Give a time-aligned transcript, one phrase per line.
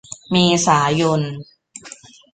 [0.31, 0.35] เม
[0.65, 1.21] ษายน